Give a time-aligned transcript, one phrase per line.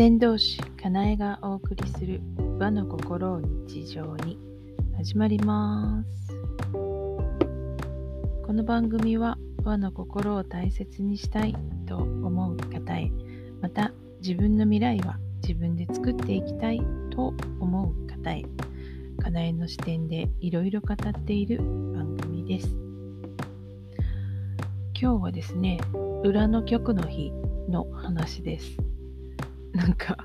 [0.00, 2.22] 先導師かなえがお送りする
[2.58, 4.38] 和の心を日常に。
[4.96, 6.32] 始まります。
[6.72, 11.54] この番組は和の心を大切にしたい
[11.86, 13.12] と思う方へ。
[13.60, 13.92] また
[14.22, 16.80] 自分の未来は自分で作っていきたい
[17.10, 18.42] と思う方へ。
[19.22, 22.74] かなえの視点でいろいろ語っている番組です。
[24.98, 25.78] 今日はですね
[26.24, 27.30] 裏の曲の日
[27.68, 28.89] の話です。
[29.74, 30.16] なんか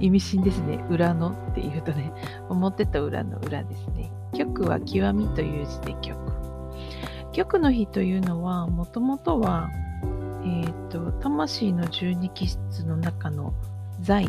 [0.00, 0.84] 意味深ですね。
[0.88, 2.12] 裏のっていうとね、
[2.48, 4.12] 思ってた裏の裏ですね。
[4.32, 6.16] 極は極みという字で極。
[7.32, 9.68] 極の日というのは、もともとは、
[10.44, 13.52] えっ、ー、と、魂の十二気質の中の
[14.00, 14.28] 財。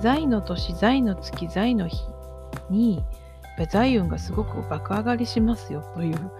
[0.00, 1.96] 財の年、財の月、財の日
[2.68, 3.02] に、
[3.70, 6.30] 財運がすごく爆上がりしますよという、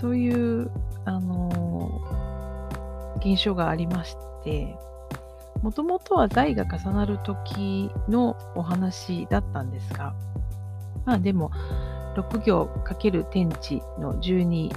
[0.00, 0.70] そういう、
[1.04, 4.76] あのー、現象がありまして、
[5.62, 10.14] もともとは財が重なる時のお話だったんですが、
[11.04, 11.50] まあでも、
[12.16, 14.70] 6行×天地の12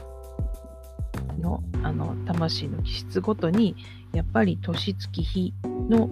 [1.39, 3.75] のあの魂の気質ごとに、
[4.13, 6.09] やっぱり年月日の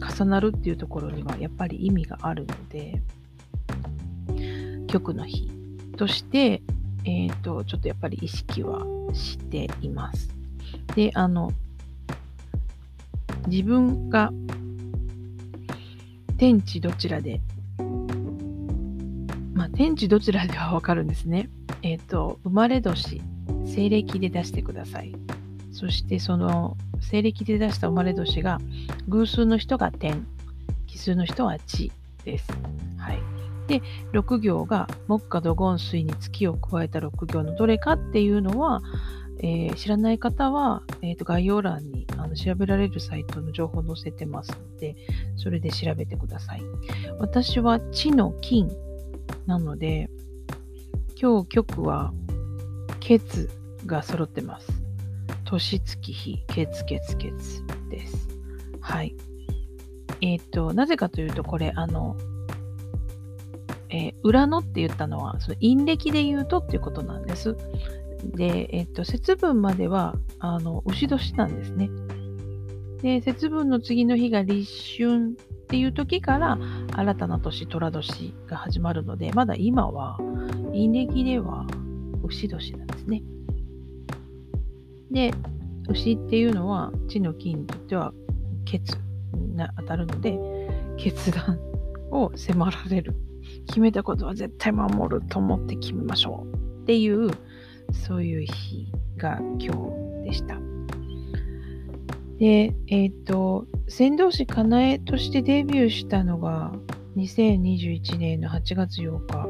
[0.00, 3.02] 重なるっていうところにはやっぱり意味があるので、
[4.86, 5.50] 極の日
[5.96, 6.62] として、
[7.04, 10.28] えっ、ー、と、ちょっとやっぱり意識はしています。
[10.94, 11.50] で、あの、
[13.50, 14.30] 自分が
[16.38, 17.40] 天地どちらで、
[19.52, 21.50] まあ、天地どちらではわかるんですね。
[21.82, 23.20] えっ、ー、と、生まれ年、
[23.66, 25.14] 西暦で出してください。
[25.72, 28.58] そしてその西暦で出した生まれ年が
[29.08, 30.26] 偶数の人が天、
[30.86, 31.90] 奇数の人は地
[32.24, 32.48] です。
[32.98, 33.18] はい。
[33.66, 38.80] で、6行が木下土金水に月を加えた6行のどれかっていうのは、
[39.42, 44.96] えー、知らない方は、えーと、概要欄にあの調べられるサイトの情報を載せてますので、
[45.36, 46.62] それで調べてください。
[47.18, 48.70] 私は地の金
[49.46, 50.10] なので、
[51.20, 52.12] 今日曲は、
[53.00, 53.50] ケツ
[53.86, 54.70] が揃ってます。
[55.44, 58.28] 年月日、ケツケツケツです。
[58.80, 59.16] はい。
[60.20, 62.16] えっ、ー、と、なぜかというと、これ、あの、
[63.88, 67.56] えー、裏のって言ったのは、その陰暦で言うとっていうことなんです。
[68.24, 71.90] で、えっと、節分までは、あの、牛年なんですね。
[73.02, 76.58] で、節分の次の日が立春っていう時から、
[76.92, 80.18] 新たな年、寅年が始まるので、まだ今は、
[80.72, 81.66] 陰暦では
[82.24, 83.22] 牛年なんですね。
[85.10, 85.32] で、
[85.88, 88.12] 牛っていうのは、地の金にとっては、
[88.64, 88.96] 決
[89.34, 90.38] に当たるので、
[90.96, 91.58] 決断
[92.10, 93.14] を迫られる。
[93.66, 97.30] 決めたことは絶対守ると思って決めましょうっていう
[97.92, 99.74] そういう日が今
[100.22, 100.56] 日でした。
[102.38, 106.72] で、えっ、と、先導師かなえとしてデビューしたのが
[107.16, 109.46] 2021年の8月8日。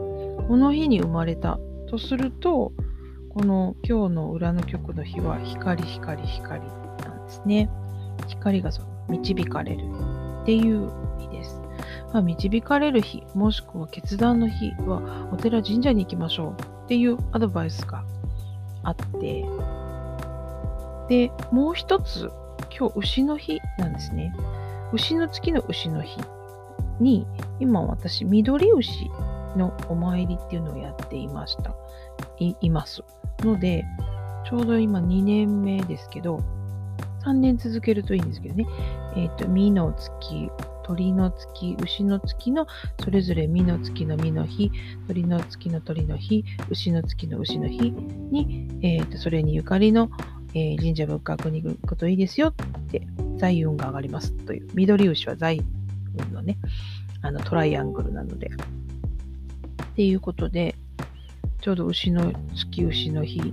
[0.48, 2.72] この日に生まれたとすると、
[3.28, 7.70] この今日の裏の曲の日は光光光なんですね。
[8.26, 9.84] 光がその導かれる
[10.42, 10.90] っていう
[11.20, 11.60] 日です。
[12.12, 18.04] まあ、導かれる日、もしくは決断の日はお寺神社に行きましょうっていうアドバイスが
[18.82, 19.44] あって、
[21.08, 22.30] で、もう一つ、
[22.76, 24.32] 今日牛の日なんですね。
[24.92, 26.20] 牛の月の牛の日
[27.00, 27.26] に、
[27.58, 29.10] 今私、緑牛
[29.56, 31.74] のお参りっていうのをやっていました。
[32.38, 33.02] いいます。
[33.40, 33.84] ので、
[34.48, 36.40] ちょうど今2年目ですけど、
[37.24, 38.66] 3年続けるといいんですけどね。
[39.16, 40.50] えっ、ー、と、実の月、
[40.84, 42.66] 鳥の月、牛の月の
[43.02, 44.70] それぞれ実の月の実の日、
[45.08, 50.10] 鳥の月の鳥の日、牛の月の牛の日に、えーと、それにゆかりの、
[50.54, 52.54] えー、神社仏閣に行くといいですよっ
[52.90, 53.06] て
[53.38, 54.68] 財運が上がりますという。
[54.74, 55.62] 緑牛は財
[56.28, 56.58] 運のね、
[57.22, 58.50] あのトライアングルなので。
[59.90, 60.76] っていうことで、
[61.60, 63.52] ちょうど牛の月牛の日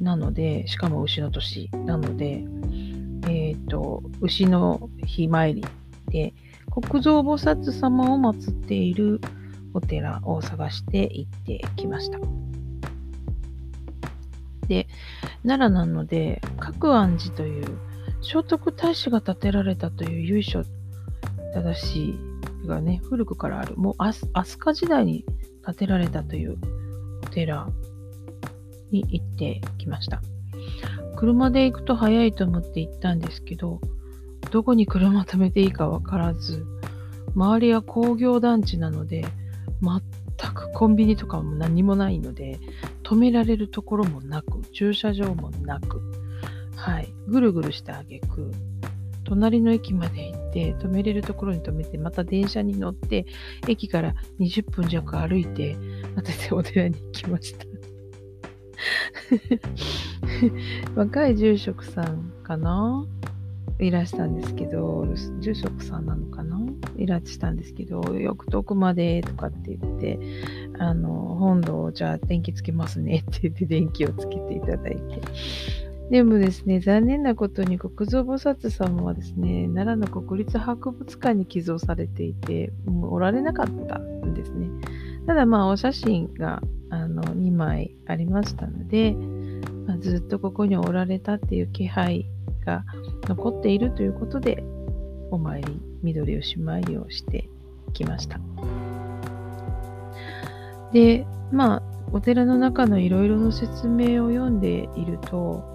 [0.00, 2.44] なので、しかも牛の年なので、
[3.28, 5.64] えっ、ー、と、牛の日参り
[6.14, 6.32] で、
[6.70, 9.20] 国蔵菩薩様を祀っている
[9.74, 12.20] お寺を探して行ってきました。
[14.68, 14.86] で、
[15.44, 17.64] 奈良なので、各安寺という
[18.22, 20.62] 聖徳太子が建てられたという由緒
[21.52, 24.24] 正しいがね、古くからある、もう飛
[24.56, 25.24] 鳥時代に
[25.66, 26.56] 建てられたという
[27.24, 27.68] お寺
[28.92, 30.22] に行ってきました。
[31.16, 33.80] 車で行くと早いと思って行ったんですけど、
[34.54, 36.64] どこに車止めていいかわからず、
[37.34, 39.24] 周りは工業団地なので、
[39.82, 42.60] 全くコンビニとかも何もないので、
[43.02, 46.00] 止められるところもなく、駐車場もなく、
[46.76, 48.52] はい、ぐるぐるしてあげく、
[49.24, 53.26] 隣の駅まで行って止めれるところに止めてまた電車に乗って
[53.66, 55.76] 駅から20分弱歩いて
[56.14, 57.64] またお寺に行きました。
[60.94, 63.04] 若い住職さんかな？
[63.84, 65.06] いらしたんですけど、
[65.40, 66.60] 住職さんなのかな？
[66.96, 70.18] いらしたんですけど、よく遠くまでとかって言って、
[70.78, 75.20] あの、本堂じゃあ電気つけますねって言って電気をつけていただいて。
[76.10, 84.68] でもですね、残念なことに国蔵菩薩様はですね、奈良の国立博物館に寄贈されていて、もうおられなかったんですね。
[85.26, 89.12] ただまあお写真があの2枚ありましたので、
[89.86, 92.26] まあ、ずっとここにおられたっていう気配
[92.64, 92.84] が
[93.28, 94.64] 残っているということで、
[95.30, 97.48] お参り、緑吉参りをして
[97.92, 98.40] きました。
[100.92, 101.82] で、まあ、
[102.12, 105.74] お寺の中のいろいろな説明を読んでいると、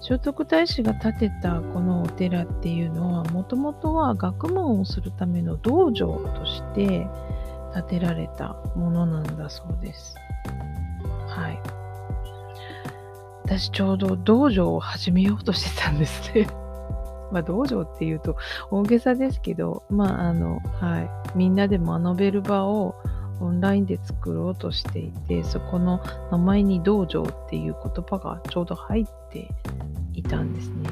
[0.00, 7.06] 聖徳太子が建てたこのお寺っていうのは、もともとは学問をするための道場として
[7.74, 10.14] 建てられたものなんだそうです。
[11.26, 11.75] はい。
[13.46, 16.48] 私ちょうど道場を始めようとしてたんですね。
[17.30, 18.36] まあ道場っていうと
[18.72, 21.10] 大げさですけど、まああの、はい。
[21.36, 22.96] みんなで学べる場を
[23.40, 26.00] オンラインで作ろうとしていて、そこの
[26.32, 29.48] 名前に道場っていう言葉がちょうど入って
[30.12, 30.90] いたんですね。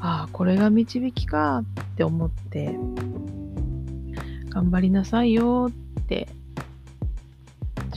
[0.00, 2.78] ああ、これが導きかって思って、
[4.50, 5.68] 頑張りなさいよ
[6.00, 6.28] って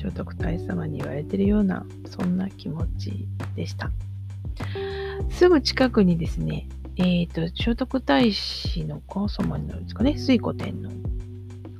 [0.01, 3.91] 聖徳太子様に言われてるようなそんな気持ちでした。
[5.29, 6.67] すぐ近くにですね、
[6.97, 10.89] えっ、ー、と、聖徳太子の高祖母になるんですかね、水古天皇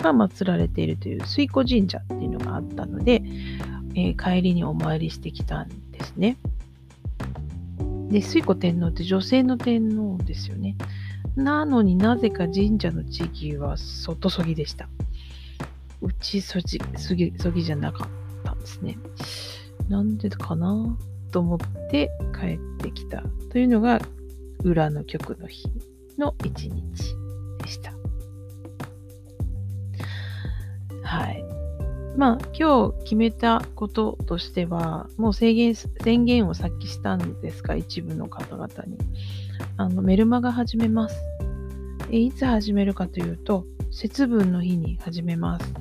[0.03, 3.23] が祀られているという水古神社っていうのがあったので、
[3.95, 6.37] えー、帰りにお参りしてきたんですね。
[8.09, 10.75] で、水古天皇って女性の天皇ですよね。
[11.35, 14.89] なのになぜか神社の地域は外そぎでした。
[16.01, 18.07] うちそぎそぎじゃなかっ
[18.43, 18.97] たんですね。
[19.89, 20.97] なんでかな
[21.31, 21.59] と思っ
[21.89, 23.99] て帰ってきたというのが
[24.63, 25.67] 裏の曲の日
[26.17, 27.15] の一日
[27.59, 27.93] でした。
[31.03, 31.43] はい。
[32.17, 38.97] まあ今日決めたこととしてはもう制限宣言をさっきしたんですが一部の方々に
[39.77, 41.15] あのメルマガ始めます。
[42.09, 45.73] いつ始めるかというと節分の日に始めます。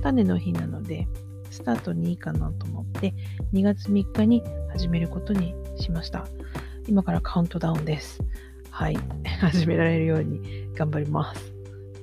[0.00, 1.08] 種の日なので
[1.50, 3.12] スタートにいいかなと思って
[3.52, 6.26] 2月3日に始めることにしました。
[6.86, 8.20] 今からカウントダウンです。
[8.70, 8.96] はい。
[9.40, 11.52] 始められるように頑張ります。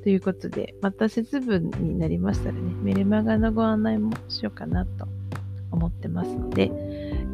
[0.03, 5.07] ということで、また節分になりましたらね、メルマガのご案内もしようかなと
[5.71, 6.71] 思ってますので、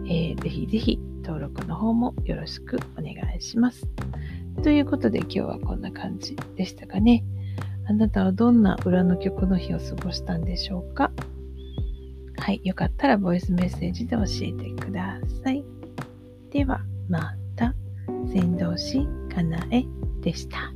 [0.06, 3.88] えー、ぜひぜひ登録の方もよろしくお願いします。
[4.62, 7.24] ということで今日はこんな感じでしたかね。
[7.90, 11.12] あなたはどんな裏の曲の日を過ごしたんでしょうか？
[12.38, 15.66] はい、よかったらボイスメッセージで教えてください。
[16.52, 17.74] では、また、
[18.32, 19.86] 先導師かなえ
[20.22, 20.72] でした。